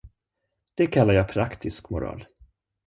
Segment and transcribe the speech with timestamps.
[0.75, 2.25] Det kallar jag praktisk moral.